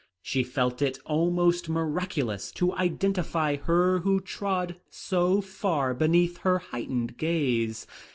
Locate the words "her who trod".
3.57-4.77